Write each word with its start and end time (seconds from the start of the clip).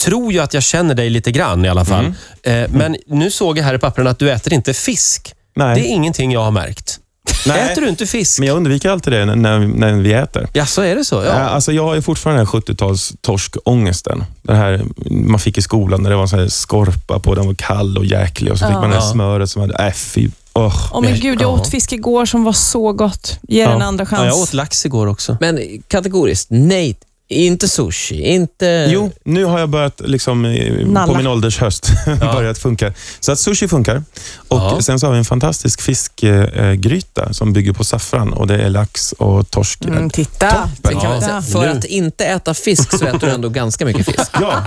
tror 0.00 0.32
ju 0.32 0.38
att 0.38 0.54
jag 0.54 0.62
känner 0.62 0.94
dig 0.94 1.10
lite 1.10 1.30
grann 1.32 1.64
i 1.64 1.68
alla 1.68 1.84
fall. 1.84 2.14
Mm. 2.42 2.64
Eh, 2.64 2.70
men 2.78 2.96
nu 3.06 3.30
såg 3.30 3.58
jag 3.58 3.64
här 3.64 3.74
i 3.74 3.78
pappren 3.78 4.06
att 4.06 4.18
du 4.18 4.30
äter 4.30 4.52
inte 4.52 4.74
fisk. 4.74 5.34
Nej. 5.56 5.74
Det 5.80 5.88
är 5.88 5.90
ingenting 5.90 6.32
jag 6.32 6.44
har 6.44 6.50
märkt. 6.50 7.00
Nej. 7.46 7.60
Äter 7.72 7.82
du 7.82 7.88
inte 7.88 8.06
fisk? 8.06 8.38
Men 8.38 8.48
jag 8.48 8.56
undviker 8.56 8.90
alltid 8.90 9.12
det 9.12 9.24
när, 9.24 9.36
när, 9.36 9.58
när 9.58 9.92
vi 9.92 10.12
äter. 10.12 10.48
Ja, 10.52 10.66
så 10.66 10.82
är 10.82 10.96
det 10.96 11.04
så? 11.04 11.14
Ja. 11.14 11.24
Ja. 11.24 11.32
Alltså 11.32 11.72
jag 11.72 11.84
har 11.84 11.94
ju 11.94 12.02
fortfarande 12.02 12.40
den 12.40 12.46
här 12.46 12.60
70-tals 12.60 13.12
torskångesten. 13.20 14.24
Den 14.42 14.56
här 14.56 14.82
man 15.10 15.40
fick 15.40 15.58
i 15.58 15.62
skolan 15.62 16.02
när 16.02 16.10
det 16.10 16.16
var 16.16 16.26
så 16.26 16.36
här 16.36 16.48
skorpa 16.48 17.18
på, 17.18 17.34
den 17.34 17.46
var 17.46 17.54
kall 17.54 17.98
och 17.98 18.04
jäklig 18.04 18.52
och 18.52 18.58
så 18.58 18.66
fick 18.66 18.74
man 18.74 18.90
det 18.90 18.96
här 18.96 19.02
Ja. 19.02 19.12
smöret 19.12 19.50
som 19.50 19.60
hade, 19.62 19.74
äh 19.86 19.92
fy, 19.92 20.28
oh. 20.52 20.88
Åh 20.92 21.00
men 21.02 21.20
gud, 21.20 21.34
jag 21.40 21.42
ja. 21.42 21.46
åt 21.46 21.70
fisk 21.70 21.92
igår 21.92 22.26
som 22.26 22.44
var 22.44 22.52
så 22.52 22.92
gott. 22.92 23.38
Ge 23.48 23.62
Ja. 23.62 23.70
en 23.70 23.82
andra 23.82 24.06
chans. 24.06 24.20
Ja, 24.20 24.26
jag 24.26 24.38
åt 24.38 24.52
lax 24.52 24.86
igår 24.86 25.06
också. 25.06 25.36
Men 25.40 25.82
kategoriskt, 25.88 26.46
nej. 26.50 26.96
Inte 27.32 27.68
sushi, 27.68 28.22
inte... 28.22 28.88
Jo, 28.90 29.12
nu 29.24 29.44
har 29.44 29.58
jag 29.58 29.68
börjat 29.68 30.00
liksom, 30.04 30.42
Nalla. 30.86 31.12
på 31.12 31.18
min 31.18 31.26
ålders 31.26 31.58
höst 31.58 31.90
börjat 32.20 32.58
funka. 32.58 32.92
Så 33.20 33.32
att 33.32 33.38
sushi 33.38 33.68
funkar. 33.68 34.02
Och 34.48 34.58
Ja. 34.58 34.80
Sen 34.82 35.00
så 35.00 35.06
har 35.06 35.12
vi 35.12 35.18
en 35.18 35.24
fantastisk 35.24 35.80
fiskgryta 35.82 37.32
som 37.32 37.52
bygger 37.52 37.72
på 37.72 37.84
saffran 37.84 38.32
och 38.32 38.46
det 38.46 38.62
är 38.62 38.70
lax 38.70 39.12
och 39.12 39.50
torsk. 39.50 39.84
Mm, 39.84 40.10
titta. 40.10 40.70
Man 40.82 40.92
Ja. 41.02 41.42
För 41.52 41.68
att 41.68 41.84
inte 41.84 42.24
äta 42.24 42.54
fisk 42.54 42.98
så 42.98 43.06
äter 43.06 43.18
du 43.18 43.30
ändå 43.30 43.48
ganska 43.48 43.84
mycket 43.84 44.06
fisk. 44.06 44.30
Ja, 44.40 44.64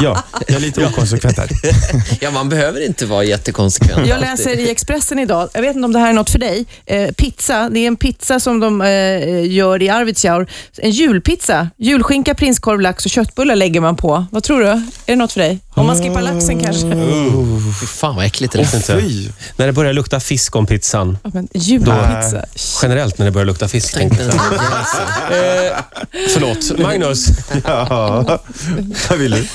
ja, 0.00 0.22
jag 0.46 0.56
är 0.56 0.60
lite 0.60 0.86
okonsekvent 0.86 1.38
här. 1.38 1.48
Ja, 2.20 2.30
man 2.30 2.48
behöver 2.48 2.86
inte 2.86 3.06
vara 3.06 3.24
jättekonsekvent. 3.24 4.08
Jag 4.08 4.20
läser 4.20 4.58
i 4.58 4.70
Expressen 4.70 5.18
idag, 5.18 5.48
jag 5.52 5.62
vet 5.62 5.76
inte 5.76 5.84
om 5.84 5.92
det 5.92 5.98
här 5.98 6.08
är 6.08 6.12
något 6.12 6.30
för 6.30 6.38
dig, 6.38 6.66
eh, 6.86 7.10
pizza. 7.12 7.68
Det 7.68 7.80
är 7.80 7.86
en 7.86 7.96
pizza 7.96 8.40
som 8.40 8.60
de 8.60 8.80
eh, 8.82 9.52
gör 9.52 9.82
i 9.82 9.88
Arvidsjaur. 9.88 10.46
En 10.76 10.90
julpizza. 10.90 11.68
Julskinka, 11.86 12.34
prinskorv, 12.34 12.80
lax 12.80 13.04
och 13.04 13.10
köttbullar 13.10 13.56
lägger 13.56 13.80
man 13.80 13.96
på. 13.96 14.26
Vad 14.30 14.42
tror 14.42 14.60
du? 14.60 14.66
Är 14.66 14.82
det 15.06 15.16
något 15.16 15.32
för 15.32 15.40
dig? 15.40 15.58
Om 15.74 15.86
man 15.86 16.02
skippar 16.02 16.22
laxen 16.22 16.60
kanske? 16.64 16.90
Fy 17.80 17.86
fan 17.86 18.16
vad 18.16 18.24
äckligt 18.24 18.52
det 18.52 18.58
lät. 18.58 18.74
inte. 18.74 19.00
Fy. 19.00 19.28
När 19.56 19.66
det 19.66 19.72
börjar 19.72 19.92
lukta 19.92 20.20
fisk 20.20 20.56
om 20.56 20.66
pizzan. 20.66 21.18
Ja, 21.24 21.30
men 21.34 21.48
julpizza. 21.54 22.44
Generellt 22.82 23.18
när 23.18 23.26
det 23.26 23.32
börjar 23.32 23.46
lukta 23.46 23.68
fisk. 23.68 23.94
tänkte 23.94 24.22
jag. 24.22 24.34
eh, 25.66 25.76
förlåt. 26.34 26.78
Magnus, 26.78 27.26
Ja, 27.64 28.38
vad 29.10 29.18
vill 29.18 29.30
du? 29.30 29.46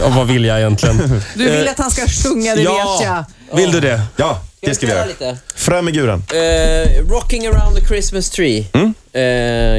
ja, 0.00 0.08
vad 0.08 0.26
vill 0.26 0.44
jag 0.44 0.58
egentligen? 0.58 1.22
Du 1.34 1.50
vill 1.50 1.68
att 1.68 1.78
han 1.78 1.90
ska 1.90 2.06
sjunga, 2.08 2.50
det 2.54 2.60
vet 2.60 2.68
jag. 2.68 3.02
Ja, 3.04 3.24
vill 3.52 3.72
du 3.72 3.80
det? 3.80 4.02
Ja, 4.16 4.40
det 4.60 4.74
ska 4.74 4.86
vi 4.86 4.92
göra. 4.92 5.04
lite? 5.06 5.36
Fram 5.68 5.84
med 5.84 5.94
guran. 5.94 6.22
Eh, 6.32 7.08
rocking 7.08 7.46
around 7.46 7.76
the 7.76 7.86
Christmas 7.86 8.30
tree. 8.30 8.64
Eh, 9.12 9.22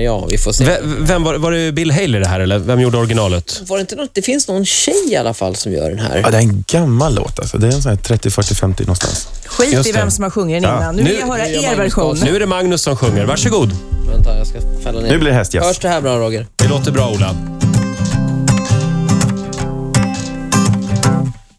ja, 0.04 0.26
vi 0.32 0.38
får 0.38 0.52
se. 0.52 0.64
V- 0.64 0.78
vem 1.00 1.24
var, 1.24 1.36
var 1.36 1.52
det 1.52 1.72
Bill 1.72 1.92
Haley 1.92 2.20
det 2.20 2.28
här 2.28 2.40
eller 2.40 2.60
vem 2.60 2.80
gjorde 2.82 2.98
originalet? 2.98 3.62
Var 3.68 3.78
det 3.78 3.82
inte 3.82 3.96
något? 3.96 4.10
Det 4.14 4.22
finns 4.22 4.48
någon 4.48 4.66
tjej 4.66 5.12
i 5.12 5.16
alla 5.16 5.34
fall 5.34 5.56
som 5.56 5.72
gör 5.72 5.90
den 5.90 6.00
här. 6.00 6.20
Ja, 6.24 6.30
det 6.30 6.38
är 6.38 6.42
en 6.42 6.64
gammal 6.68 7.16
låt. 7.16 7.40
Alltså. 7.40 7.58
Det 7.58 7.68
är 7.68 7.72
en 7.72 7.82
sån 7.82 7.90
här 7.90 7.98
30, 7.98 8.30
40, 8.30 8.56
50 8.56 8.84
någonstans. 8.84 9.28
Skit 9.46 9.74
Just 9.74 9.90
i 9.90 9.92
det. 9.92 9.98
vem 10.00 10.12
som 10.12 10.24
har 10.24 10.32
sjungit 10.32 10.64
den 10.64 10.72
Ja. 10.72 10.78
innan. 10.78 10.96
Nu 10.96 11.04
Nu- 11.04 11.10
vill 11.10 11.20
jag 11.20 11.28
höra 11.28 11.38
nu 11.38 11.50
er 11.54 11.62
Magnus 11.62 11.80
version. 11.80 12.18
Nu 12.24 12.36
är 12.36 12.40
det 12.40 12.46
Magnus 12.46 12.82
som 12.82 12.96
sjunger. 12.98 13.26
Varsågod. 13.26 13.72
Vänta, 14.12 14.38
jag 14.38 14.48
ska 14.48 14.60
fälla 14.84 15.02
ner. 15.02 15.10
Nu 15.10 15.18
blir 15.20 15.30
det 15.32 15.36
hästjazz. 15.38 15.66
Hörs 15.66 15.80
det 15.80 15.90
här 15.90 16.02
bra, 16.02 16.18
Roger? 16.18 16.48
Det 16.56 16.68
låter 16.68 16.92
bra 16.92 17.10
Ola. 17.10 17.36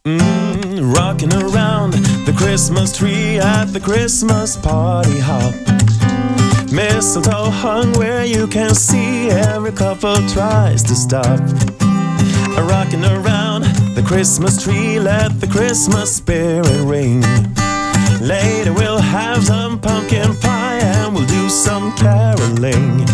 Mm, 0.06 0.94
rocking 0.94 1.32
around 1.32 1.56
Christmas 2.50 2.98
tree 2.98 3.38
at 3.38 3.66
the 3.66 3.78
Christmas 3.78 4.56
party 4.56 5.20
hop. 5.20 5.54
Mistletoe 6.72 7.48
hung 7.48 7.92
where 7.92 8.24
you 8.24 8.48
can 8.48 8.74
see 8.74 9.30
every 9.30 9.70
couple 9.70 10.16
tries 10.26 10.82
to 10.82 10.96
stop. 10.96 11.38
Rocking 12.58 13.04
around 13.04 13.62
the 13.94 14.02
Christmas 14.04 14.60
tree, 14.64 14.98
let 14.98 15.40
the 15.40 15.46
Christmas 15.46 16.16
spirit 16.16 16.66
ring. 16.80 17.20
Later 18.20 18.72
we'll 18.72 18.98
have 18.98 19.44
some 19.44 19.78
pumpkin 19.78 20.34
pie 20.40 20.80
and 20.82 21.14
we'll 21.14 21.26
do 21.26 21.48
some 21.48 21.92
caroling. 21.92 23.06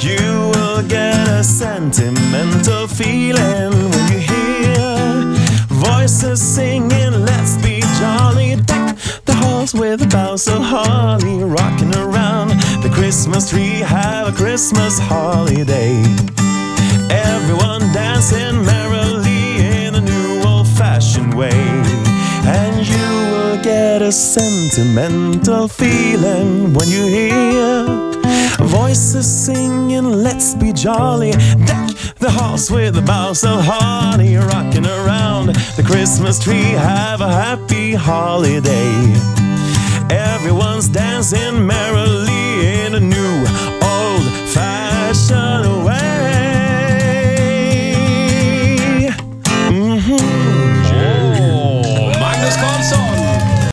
You 0.00 0.50
will 0.54 0.82
get 0.88 1.28
a 1.28 1.44
sentimental 1.44 2.86
feeling 2.88 3.72
when 3.90 4.12
you 4.12 4.18
hear 4.18 4.56
voices 5.68 6.40
singing, 6.40 7.05
with 9.78 10.10
boughs 10.10 10.48
of 10.48 10.62
holly, 10.62 11.42
rocking 11.42 11.94
around 11.96 12.48
the 12.82 12.90
Christmas 12.92 13.50
tree. 13.50 13.80
Have 13.80 14.28
a 14.28 14.32
Christmas 14.32 14.98
holiday. 14.98 16.02
Everyone 17.10 17.80
dancing 17.92 18.64
merrily 18.64 19.56
in 19.84 19.94
a 19.94 20.00
new 20.00 20.42
old 20.46 20.68
fashioned 20.68 21.34
way. 21.34 21.50
And 22.44 22.86
you 22.86 23.08
will 23.32 23.62
get 23.62 24.02
a 24.02 24.12
sentimental 24.12 25.68
feeling 25.68 26.72
when 26.74 26.88
you 26.88 27.06
hear 27.06 27.84
voices 28.66 29.26
singing, 29.26 30.04
let's 30.04 30.54
be 30.54 30.72
jolly. 30.72 31.32
Deck 31.32 31.90
the 32.18 32.30
halls 32.30 32.70
with 32.70 32.94
the 32.94 33.02
boughs 33.02 33.44
of 33.44 33.64
holly, 33.64 34.36
rocking 34.36 34.86
around 34.86 35.54
the 35.76 35.84
Christmas 35.84 36.38
tree. 36.38 36.72
Have 36.72 37.20
a 37.20 37.28
happy 37.28 37.94
holiday. 37.94 39.35
Everyone's 40.10 40.88
dancing 40.88 41.66
merrily 41.66 42.35